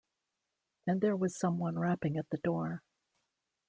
And 0.87 0.99
there 0.99 1.15
was 1.15 1.37
someone 1.37 1.77
rapping 1.77 2.17
at 2.17 2.27
the 2.31 2.39
door. 2.39 2.81